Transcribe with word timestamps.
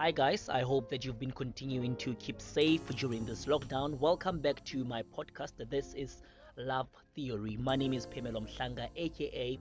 Hi, 0.00 0.10
guys. 0.12 0.48
I 0.48 0.62
hope 0.62 0.88
that 0.88 1.04
you've 1.04 1.18
been 1.20 1.30
continuing 1.30 1.94
to 1.96 2.14
keep 2.14 2.40
safe 2.40 2.80
during 2.96 3.26
this 3.26 3.44
lockdown. 3.44 3.98
Welcome 3.98 4.38
back 4.38 4.64
to 4.64 4.82
my 4.82 5.02
podcast. 5.02 5.52
This 5.68 5.92
is 5.92 6.22
Love 6.56 6.88
Theory. 7.14 7.58
My 7.60 7.76
name 7.76 7.92
is 7.92 8.06
Pamela 8.06 8.40
Mhlanga, 8.40 8.88
aka 8.96 9.58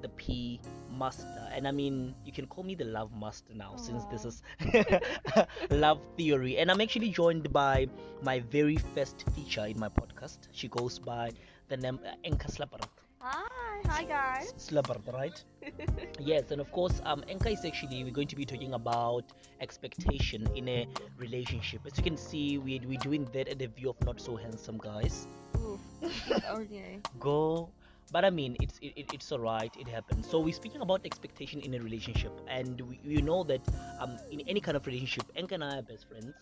the 0.00 0.08
P 0.10 0.60
Master. 0.96 1.42
And 1.52 1.66
I 1.66 1.72
mean, 1.72 2.14
you 2.24 2.30
can 2.30 2.46
call 2.46 2.62
me 2.62 2.76
the 2.76 2.84
Love 2.84 3.10
Master 3.20 3.52
now 3.52 3.74
since 3.74 4.04
this 4.04 4.24
is 4.24 4.44
Love 5.70 6.00
Theory. 6.16 6.58
And 6.58 6.70
I'm 6.70 6.80
actually 6.80 7.10
joined 7.10 7.52
by 7.52 7.88
my 8.22 8.38
very 8.38 8.76
first 8.76 9.24
feature 9.34 9.66
in 9.66 9.76
my 9.80 9.88
podcast. 9.88 10.38
She 10.52 10.68
goes 10.68 11.00
by 11.00 11.32
the 11.66 11.76
name 11.76 11.98
Enka 12.24 12.46
Slaparat. 12.46 12.99
Hi, 13.20 13.80
hi 13.86 14.04
guys. 14.04 14.52
Slaparat, 14.58 15.12
right? 15.12 15.44
yes, 16.18 16.50
and 16.50 16.60
of 16.60 16.70
course, 16.72 17.00
um, 17.04 17.22
Enka 17.28 17.52
is 17.52 17.64
actually 17.64 18.02
we're 18.04 18.12
going 18.12 18.28
to 18.28 18.36
be 18.36 18.44
talking 18.46 18.72
about 18.74 19.24
expectation 19.60 20.48
in 20.56 20.68
a 20.68 20.86
relationship. 21.18 21.82
As 21.86 21.96
you 21.98 22.02
can 22.04 22.16
see, 22.16 22.58
we 22.58 22.80
we're 22.86 22.98
doing 22.98 23.26
that 23.32 23.48
at 23.48 23.58
the 23.58 23.66
view 23.66 23.90
of 23.90 24.00
not 24.04 24.20
so 24.20 24.36
handsome 24.36 24.78
guys. 24.78 25.26
Ooh, 25.58 25.78
okay. 26.50 27.00
Go, 27.18 27.68
but 28.12 28.24
I 28.24 28.30
mean, 28.30 28.56
it's 28.60 28.78
it, 28.80 28.92
it- 28.96 29.10
it's 29.14 29.30
alright. 29.32 29.74
It 29.78 29.88
happens. 29.88 30.26
So 30.28 30.40
we're 30.40 30.54
speaking 30.62 30.80
about 30.80 31.04
expectation 31.04 31.60
in 31.60 31.74
a 31.74 31.80
relationship, 31.80 32.32
and 32.48 32.80
we, 32.80 33.00
you 33.04 33.22
know 33.22 33.44
that 33.44 33.60
um 34.00 34.16
in 34.30 34.40
any 34.48 34.60
kind 34.60 34.76
of 34.76 34.86
relationship, 34.86 35.24
Enka 35.36 35.52
and 35.52 35.64
I 35.64 35.78
are 35.78 35.82
best 35.82 36.08
friends, 36.08 36.32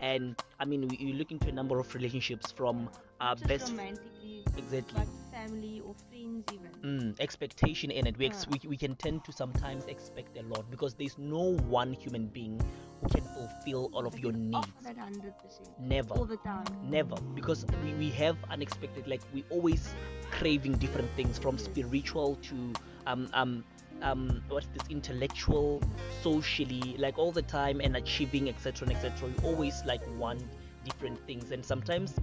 and 0.00 0.36
I 0.60 0.64
mean 0.66 0.86
we, 0.88 0.98
we 1.00 1.12
look 1.14 1.30
into 1.32 1.48
a 1.48 1.52
number 1.52 1.78
of 1.80 1.94
relationships 1.94 2.52
from 2.52 2.90
our 3.20 3.36
Just 3.36 3.48
best 3.48 3.70
romantically, 3.70 4.44
exactly. 4.58 5.02
Family 5.46 5.82
or 5.86 5.94
friends 6.08 6.44
even. 6.52 6.70
Mm, 6.82 7.20
expectation 7.20 7.90
in 7.90 8.06
it. 8.06 8.16
We, 8.18 8.26
ex- 8.26 8.46
Yeah. 8.48 8.58
we, 8.62 8.68
we 8.68 8.76
can 8.76 8.94
tend 8.96 9.24
to 9.24 9.32
sometimes 9.32 9.84
expect 9.86 10.36
a 10.36 10.42
lot 10.42 10.70
because 10.70 10.94
there's 10.94 11.18
no 11.18 11.56
one 11.68 11.92
human 11.92 12.26
being 12.26 12.60
who 13.00 13.08
can 13.08 13.24
fulfill 13.24 13.90
all 13.92 14.06
of 14.06 14.12
But 14.12 14.22
your 14.22 14.32
needs. 14.32 14.66
That 14.82 14.98
hundred 14.98 15.34
percent 15.38 15.68
Never. 15.78 16.14
all 16.14 16.24
the 16.24 16.36
time. 16.38 16.64
Never. 16.82 17.16
Because 17.34 17.66
we, 17.84 17.94
we 17.94 18.10
have 18.10 18.36
unexpected, 18.50 19.06
like, 19.06 19.22
we 19.34 19.44
always 19.50 19.94
craving 20.30 20.74
different 20.74 21.10
things 21.16 21.38
from 21.38 21.58
spiritual 21.58 22.36
to, 22.36 22.72
um, 23.06 23.28
um, 23.32 23.64
um, 24.02 24.42
what's 24.48 24.66
this, 24.68 24.82
intellectual, 24.90 25.82
socially, 26.22 26.96
like, 26.98 27.18
all 27.18 27.32
the 27.32 27.42
time 27.42 27.80
and 27.80 27.96
achieving, 27.96 28.48
etc., 28.48 28.88
etc. 28.90 29.28
We 29.28 29.48
always, 29.48 29.82
like, 29.86 30.02
want 30.18 30.42
different 30.84 31.24
things. 31.26 31.50
And 31.50 31.64
sometimes 31.64 32.14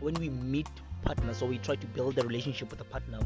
when 0.00 0.14
we 0.14 0.28
meet 0.30 0.68
partners 1.02 1.38
so 1.38 1.46
we 1.46 1.58
try 1.58 1.74
to 1.76 1.86
build 1.88 2.18
a 2.18 2.22
relationship 2.22 2.70
with 2.70 2.80
a 2.80 2.84
partner, 2.84 3.18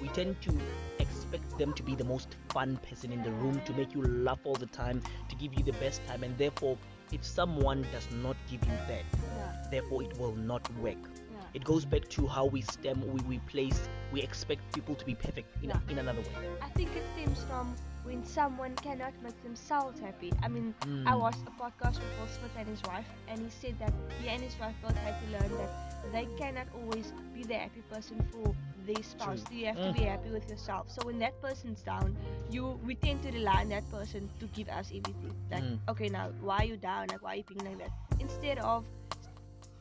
we 0.00 0.08
tend 0.08 0.40
to 0.42 0.52
expect 0.98 1.58
them 1.58 1.72
to 1.74 1.82
be 1.82 1.94
the 1.94 2.04
most 2.04 2.36
fun 2.50 2.76
person 2.88 3.12
in 3.12 3.22
the 3.22 3.30
room, 3.32 3.60
to 3.64 3.72
make 3.72 3.94
you 3.94 4.02
laugh 4.02 4.38
all 4.44 4.54
the 4.54 4.66
time, 4.66 5.02
to 5.28 5.36
give 5.36 5.54
you 5.54 5.62
the 5.64 5.72
best 5.74 6.04
time, 6.06 6.22
and 6.22 6.36
therefore, 6.38 6.76
if 7.12 7.24
someone 7.24 7.86
does 7.92 8.06
not 8.22 8.36
give 8.50 8.62
you 8.64 8.76
that, 8.88 9.04
Yeah, 9.12 9.66
therefore 9.70 10.02
it 10.02 10.18
will 10.18 10.34
not 10.36 10.62
work. 10.78 10.96
yeah. 11.32 11.38
It 11.54 11.64
goes 11.64 11.84
back 11.84 12.08
to 12.10 12.26
how 12.26 12.46
we 12.46 12.60
stem, 12.62 13.00
we, 13.12 13.20
we 13.22 13.38
place, 13.40 13.88
we 14.12 14.22
expect 14.22 14.60
people 14.74 14.94
to 14.94 15.04
be 15.04 15.14
perfect 15.14 15.62
in, 15.62 15.70
a, 15.70 15.74
Yeah. 15.74 15.92
in 15.92 15.98
another 15.98 16.20
way. 16.20 16.48
I 16.62 16.68
think 16.70 16.90
it 16.96 17.04
stems 17.14 17.42
from 17.44 17.74
when 18.04 18.24
someone 18.24 18.74
cannot 18.76 19.12
make 19.22 19.36
themselves 19.42 19.98
happy. 20.00 20.32
I 20.42 20.48
mean, 20.48 20.74
I 21.06 21.12
Mm. 21.14 21.20
watched 21.20 21.42
a 21.46 21.50
podcast 21.62 21.98
with 22.00 22.12
Will 22.18 22.28
Smith 22.28 22.52
and 22.56 22.68
his 22.68 22.82
wife, 22.84 23.08
and 23.28 23.40
he 23.40 23.50
said 23.50 23.78
that 23.80 23.92
he 24.20 24.28
and 24.28 24.42
his 24.42 24.58
wife 24.58 24.74
both 24.82 24.96
had 24.96 25.14
to 25.22 25.26
learn 25.32 25.50
that 25.58 25.70
they 26.12 26.26
cannot 26.36 26.66
always 26.74 27.12
be 27.34 27.42
the 27.44 27.54
happy 27.54 27.82
person 27.90 28.20
for 28.30 28.54
their 28.86 29.02
spouse. 29.02 29.42
True. 29.44 29.56
You 29.56 29.66
have 29.66 29.76
Mm. 29.78 29.86
to 29.86 29.92
be 29.92 30.02
happy 30.04 30.30
with 30.30 30.48
yourself. 30.50 30.90
So 30.90 31.00
when 31.06 31.18
that 31.20 31.40
person's 31.40 31.82
down, 31.82 32.16
you 32.50 32.78
we 32.84 32.94
tend 32.94 33.22
to 33.22 33.30
rely 33.32 33.62
on 33.62 33.68
that 33.70 33.88
person 33.90 34.28
to 34.40 34.46
give 34.48 34.68
us 34.68 34.92
everything. 34.94 35.32
Like, 35.50 35.64
Mm. 35.64 35.78
okay, 35.88 36.08
now 36.08 36.28
why 36.40 36.58
are 36.58 36.64
you 36.64 36.76
down? 36.76 37.08
Like, 37.08 37.22
why 37.22 37.32
are 37.32 37.36
you 37.36 37.44
being 37.44 37.64
like 37.64 37.78
that? 37.78 37.90
Instead 38.20 38.58
of 38.58 38.84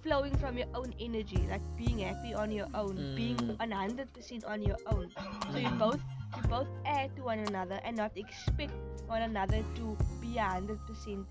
flowing 0.03 0.35
from 0.37 0.57
your 0.57 0.67
own 0.75 0.93
energy, 0.99 1.47
like 1.49 1.61
being 1.77 1.99
happy 1.99 2.33
on 2.33 2.51
your 2.51 2.67
own, 2.75 3.07
being 3.15 3.37
Mm. 3.37 3.57
100% 3.59 4.43
on 4.45 4.61
your 4.61 4.77
own. 4.85 5.09
So 5.51 5.57
you 5.57 5.71
Mm. 5.71 5.79
both 5.79 6.01
you 6.35 6.41
both 6.49 6.67
add 6.85 7.15
to 7.15 7.23
one 7.23 7.39
another 7.39 7.79
and 7.85 7.95
not 7.97 8.11
expect 8.17 8.73
one 9.07 9.21
another 9.21 9.63
to 9.75 9.97
be 10.19 10.35
hundred 10.37 10.79
percent 10.87 11.25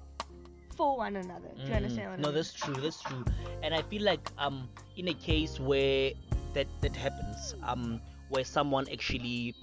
for 0.76 0.97
one 0.97 1.16
another. 1.16 1.50
Do 1.64 1.69
you 1.69 1.74
Mm, 1.74 1.76
understand 1.76 2.10
what 2.10 2.19
I 2.19 2.22
no, 2.22 2.28
mean? 2.28 2.34
that's 2.34 2.52
true. 2.54 2.74
That's 2.74 3.00
true. 3.02 3.24
And 3.62 3.74
I 3.74 3.82
feel 3.82 4.02
like 4.02 4.24
um 4.38 4.69
in 4.97 5.08
a 5.08 5.14
case 5.14 5.60
where 5.60 6.12
that 6.54 6.66
that 6.80 6.97
happens, 6.97 7.54
um 7.62 8.00
where 8.28 8.44
someone 8.44 8.86
actually 8.92 9.54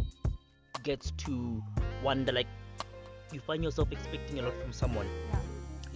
gets 0.83 1.11
to 1.25 1.63
wonder 2.03 2.31
like 2.31 2.47
you 3.31 3.39
find 3.39 3.63
yourself 3.63 3.91
expecting 3.91 4.39
a 4.39 4.43
lot 4.43 4.53
from 4.61 4.71
someone. 4.73 5.07
Yeah. 5.29 5.38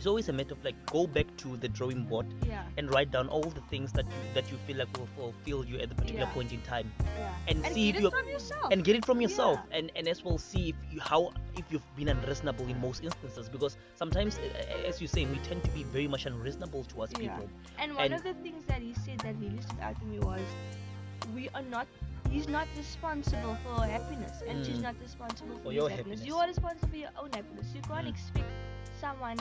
It's 0.03 0.07
always 0.09 0.27
a 0.27 0.33
matter 0.33 0.51
of 0.51 0.61
like 0.65 0.75
go 0.87 1.07
back 1.07 1.27
to 1.37 1.55
the 1.55 1.69
drawing 1.69 2.03
board 2.03 2.25
Yeah, 2.45 2.61
and 2.77 2.93
write 2.93 3.09
down 3.09 3.29
all 3.29 3.39
the 3.41 3.61
things 3.71 3.93
that 3.93 4.03
you 4.05 4.33
that 4.33 4.51
you 4.51 4.57
feel 4.67 4.75
like 4.75 4.89
will 4.97 5.07
fulfill 5.15 5.63
you 5.63 5.77
at 5.79 5.87
the 5.87 5.95
particular 5.95 6.25
Yeah. 6.25 6.33
point 6.33 6.51
in 6.51 6.61
time 6.63 6.91
yeah. 7.15 7.31
and, 7.47 7.63
see 7.67 7.85
get 7.85 7.95
if 7.95 7.95
it 7.95 8.01
you're 8.01 8.11
from 8.11 8.27
yourself. 8.27 8.73
and 8.73 8.83
get 8.83 8.97
it 8.97 9.05
from 9.05 9.21
yourself 9.21 9.59
and 9.71 9.93
and 9.95 10.09
as 10.09 10.21
well 10.25 10.37
see 10.37 10.63
if 10.71 10.75
you 10.91 10.99
how 10.99 11.31
if 11.55 11.63
you've 11.71 11.87
been 11.95 12.09
unreasonable 12.09 12.67
in 12.67 12.81
most 12.81 13.01
instances 13.01 13.47
because 13.47 13.77
sometimes 13.95 14.37
as 14.85 14.99
you 15.01 15.07
say 15.07 15.23
we 15.25 15.37
tend 15.47 15.63
to 15.63 15.71
be 15.71 15.83
very 15.83 16.09
much 16.09 16.25
unreasonable 16.25 16.83
towards 16.83 17.13
people 17.13 17.47
And 17.79 17.95
one 17.95 18.03
And- 18.03 18.13
of 18.19 18.23
the 18.23 18.33
things 18.43 18.65
that 18.65 18.81
he 18.81 18.93
said 19.05 19.19
that 19.21 19.39
really 19.39 19.61
stood 19.61 19.79
out 19.79 19.97
to 20.01 20.05
me 20.05 20.19
was, 20.19 20.41
we 21.33 21.47
are 21.55 21.63
not. 21.77 21.87
He's 22.29 22.49
not 22.49 22.67
responsible 22.75 23.55
for 23.63 23.71
our 23.79 23.87
happiness, 23.87 24.43
and 24.47 24.65
she's 24.65 24.79
Mm. 24.79 24.87
not 24.91 24.95
responsible 25.01 25.55
for, 25.59 25.63
For 25.71 25.71
your 25.71 25.89
happiness. 25.89 26.19
happiness. 26.19 26.27
You 26.27 26.35
are 26.43 26.47
responsible 26.47 26.89
for 26.89 26.97
your 27.07 27.13
own 27.21 27.31
happiness. 27.31 27.67
You 27.75 27.81
can't 27.87 28.07
Mm. 28.07 28.13
expect 28.15 28.51
someone 28.99 29.39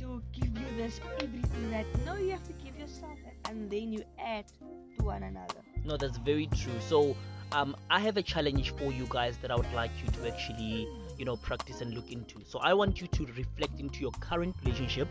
to 0.00 0.22
give 0.32 0.56
you 0.58 0.66
this 0.76 1.00
everything 1.22 1.70
that 1.70 1.86
no, 2.04 2.16
you 2.16 2.30
have 2.30 2.44
to 2.44 2.52
give 2.54 2.76
yourself, 2.78 3.18
and 3.46 3.70
then 3.70 3.92
you 3.92 4.04
add 4.18 4.46
to 4.98 5.04
one 5.04 5.22
another. 5.22 5.62
no 5.84 5.96
that's 5.96 6.18
very 6.18 6.46
true. 6.48 6.78
So 6.80 7.16
um 7.52 7.76
i 7.90 8.00
have 8.00 8.16
a 8.16 8.22
challenge 8.22 8.70
for 8.78 8.90
you 8.92 9.06
guys 9.08 9.36
that 9.38 9.52
i 9.52 9.54
would 9.54 9.72
like 9.72 9.92
you 10.04 10.10
to 10.10 10.26
actually 10.26 10.88
you 11.16 11.24
know 11.24 11.36
practice 11.36 11.80
and 11.80 11.94
look 11.94 12.10
into. 12.10 12.40
So 12.44 12.58
i 12.58 12.74
want 12.74 13.00
you 13.00 13.06
to 13.06 13.26
reflect 13.26 13.78
into 13.78 14.00
your 14.00 14.10
current 14.20 14.54
relationship 14.64 15.08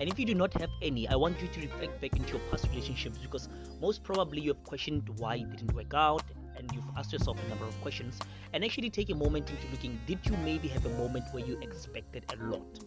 and 0.00 0.08
if 0.08 0.18
you 0.18 0.26
do 0.26 0.34
not 0.34 0.52
have 0.60 0.70
any 0.82 1.08
i 1.08 1.16
want 1.16 1.40
you 1.40 1.48
to 1.48 1.60
reflect 1.60 2.00
back 2.00 2.14
into 2.16 2.34
your 2.34 2.42
past 2.50 2.68
relationships 2.68 3.18
because 3.18 3.48
most 3.80 4.04
probably 4.04 4.40
you 4.40 4.52
have 4.52 4.62
questioned 4.64 5.08
why 5.16 5.36
it 5.36 5.50
didn't 5.50 5.74
work 5.74 5.94
out 5.94 6.22
and 6.56 6.70
you've 6.74 6.90
asked 6.96 7.12
yourself 7.12 7.38
a 7.44 7.48
number 7.48 7.64
of 7.64 7.80
questions 7.80 8.18
and 8.52 8.64
actually 8.64 8.90
take 8.90 9.10
a 9.10 9.14
moment 9.14 9.48
into 9.50 9.66
looking 9.70 9.98
did 10.06 10.18
you 10.24 10.36
maybe 10.44 10.68
have 10.68 10.84
a 10.86 10.90
moment 10.90 11.24
where 11.32 11.44
you 11.44 11.58
expected 11.62 12.24
a 12.32 12.44
lot? 12.44 12.80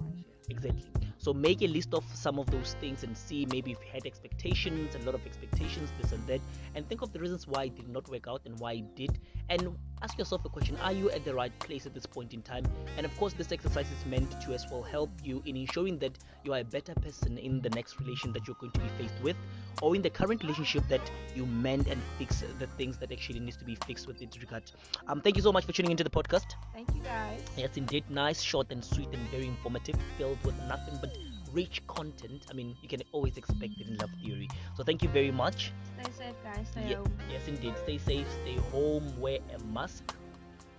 Exactly 0.49 1.10
so 1.21 1.33
make 1.33 1.61
a 1.61 1.67
list 1.67 1.93
of 1.93 2.03
some 2.13 2.39
of 2.39 2.49
those 2.49 2.75
things 2.81 3.03
and 3.03 3.15
see 3.15 3.45
maybe 3.51 3.71
if 3.71 3.77
you 3.79 3.91
had 3.93 4.05
expectations 4.05 4.95
a 4.95 4.99
lot 4.99 5.13
of 5.13 5.23
expectations 5.25 5.91
this 6.01 6.11
and 6.11 6.25
that 6.25 6.41
and 6.73 6.87
think 6.89 7.01
of 7.01 7.13
the 7.13 7.19
reasons 7.19 7.47
why 7.47 7.65
it 7.65 7.75
did 7.75 7.87
not 7.87 8.09
work 8.09 8.27
out 8.27 8.41
and 8.45 8.59
why 8.59 8.73
it 8.73 8.95
did 8.95 9.19
and 9.49 9.69
ask 10.01 10.17
yourself 10.17 10.43
a 10.45 10.49
question 10.49 10.75
are 10.81 10.91
you 10.91 11.11
at 11.11 11.23
the 11.23 11.33
right 11.33 11.57
place 11.59 11.85
at 11.85 11.93
this 11.93 12.07
point 12.07 12.33
in 12.33 12.41
time 12.41 12.65
and 12.97 13.05
of 13.05 13.15
course 13.17 13.33
this 13.33 13.51
exercise 13.51 13.85
is 13.91 14.05
meant 14.07 14.31
to 14.41 14.51
as 14.51 14.65
well 14.71 14.81
help 14.81 15.11
you 15.23 15.43
in 15.45 15.55
ensuring 15.55 15.99
that 15.99 16.17
you 16.43 16.53
are 16.53 16.59
a 16.59 16.63
better 16.63 16.95
person 16.95 17.37
in 17.37 17.61
the 17.61 17.69
next 17.69 17.99
relation 17.99 18.33
that 18.33 18.47
you're 18.47 18.57
going 18.59 18.71
to 18.71 18.79
be 18.79 18.89
faced 18.97 19.21
with 19.21 19.35
or 19.83 19.95
in 19.95 20.01
the 20.01 20.09
current 20.09 20.41
relationship 20.41 20.83
that 20.89 21.11
you 21.35 21.45
mend 21.45 21.87
and 21.87 22.01
fix 22.17 22.43
the 22.57 22.67
things 22.77 22.97
that 22.97 23.11
actually 23.11 23.39
needs 23.39 23.57
to 23.57 23.65
be 23.65 23.77
fixed 23.85 24.07
with 24.07 24.19
its 24.21 24.41
regard 24.41 24.63
um 25.07 25.21
thank 25.21 25.35
you 25.35 25.43
so 25.43 25.51
much 25.51 25.65
for 25.65 25.71
tuning 25.71 25.91
into 25.91 26.03
the 26.03 26.09
podcast 26.09 26.55
Thank 26.73 26.95
you 26.95 27.03
guys. 27.03 27.41
Yes, 27.57 27.77
indeed. 27.77 28.03
Nice, 28.09 28.41
short, 28.41 28.71
and 28.71 28.83
sweet, 28.83 29.09
and 29.13 29.21
very 29.29 29.45
informative, 29.45 29.95
filled 30.17 30.43
with 30.43 30.55
nothing 30.67 30.97
but 30.99 31.10
rich 31.53 31.81
content. 31.87 32.45
I 32.49 32.53
mean, 32.53 32.75
you 32.81 32.87
can 32.89 33.01
always 33.11 33.37
expect 33.37 33.79
it 33.79 33.87
in 33.87 33.97
Love 33.97 34.11
Theory. 34.23 34.49
So, 34.75 34.83
thank 34.83 35.01
you 35.03 35.09
very 35.09 35.31
much. 35.31 35.71
Stay 36.01 36.11
safe, 36.11 36.35
guys. 36.43 36.67
Stay 36.71 36.89
Ye- 36.89 36.93
home. 36.95 37.17
Yes, 37.31 37.47
indeed. 37.47 37.73
Stay 37.83 37.97
safe, 37.97 38.27
stay 38.43 38.57
home, 38.71 39.19
wear 39.19 39.39
a 39.55 39.59
mask, 39.65 40.15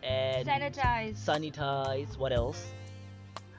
and 0.03 0.47
Sanitize. 0.49 1.15
sanitize. 1.17 2.17
What 2.19 2.33
else? 2.33 2.73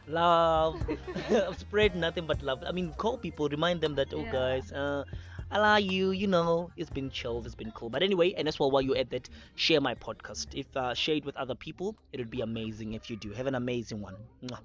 Love. 0.07 0.81
Spread 1.57 1.95
nothing 1.95 2.25
but 2.27 2.41
love. 2.41 2.63
I 2.65 2.71
mean, 2.71 2.91
call 2.93 3.17
people, 3.17 3.47
remind 3.49 3.81
them 3.81 3.95
that, 3.95 4.13
oh, 4.13 4.19
Yeah. 4.23 4.31
guys, 4.31 4.71
uh, 4.71 5.03
I 5.51 5.59
love 5.59 5.81
you, 5.81 6.11
you 6.11 6.27
know, 6.27 6.71
it's 6.75 6.89
been 6.89 7.09
chilled, 7.11 7.45
it's 7.45 7.55
been 7.55 7.71
cool. 7.71 7.89
But 7.89 8.01
anyway, 8.03 8.33
and 8.33 8.47
as 8.47 8.59
well, 8.59 8.71
while 8.71 8.81
you're 8.81 8.97
at 8.97 9.11
that, 9.11 9.29
share 9.55 9.79
my 9.79 9.93
podcast. 9.95 10.47
If 10.53 10.65
uh, 10.75 10.93
share 10.95 11.15
it 11.15 11.25
with 11.25 11.37
other 11.37 11.53
people, 11.55 11.95
it 12.11 12.19
would 12.19 12.31
be 12.31 12.41
amazing 12.41 12.93
if 12.93 13.09
you 13.09 13.15
do. 13.15 13.31
Have 13.33 13.45
an 13.47 13.55
amazing 13.55 14.01
one. 14.01 14.15
Mwah. 14.43 14.59